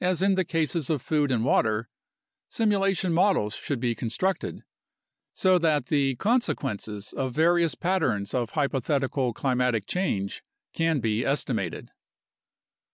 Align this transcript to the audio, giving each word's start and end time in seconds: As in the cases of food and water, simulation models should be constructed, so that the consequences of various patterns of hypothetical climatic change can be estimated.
As 0.00 0.22
in 0.22 0.32
the 0.32 0.46
cases 0.46 0.88
of 0.88 1.02
food 1.02 1.30
and 1.30 1.44
water, 1.44 1.90
simulation 2.48 3.12
models 3.12 3.52
should 3.54 3.78
be 3.80 3.94
constructed, 3.94 4.64
so 5.34 5.58
that 5.58 5.88
the 5.88 6.14
consequences 6.14 7.12
of 7.12 7.34
various 7.34 7.74
patterns 7.74 8.32
of 8.32 8.48
hypothetical 8.52 9.34
climatic 9.34 9.84
change 9.84 10.42
can 10.72 11.00
be 11.00 11.22
estimated. 11.22 11.90